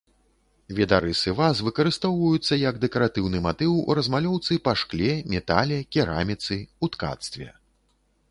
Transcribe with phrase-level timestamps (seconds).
[0.77, 7.47] Відарысы ваз выкарыстоўваюцца як дэкаратыўны матыў у размалёўцы па шкле, метале, кераміцы, у ткацтве.